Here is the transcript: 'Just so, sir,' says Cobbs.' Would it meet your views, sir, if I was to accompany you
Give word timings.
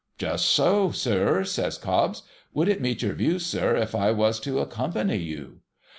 'Just 0.17 0.47
so, 0.47 0.89
sir,' 0.89 1.43
says 1.43 1.77
Cobbs.' 1.77 2.23
Would 2.55 2.67
it 2.67 2.81
meet 2.81 3.03
your 3.03 3.13
views, 3.13 3.45
sir, 3.45 3.75
if 3.75 3.93
I 3.93 4.09
was 4.09 4.39
to 4.39 4.57
accompany 4.57 5.17
you 5.17 5.59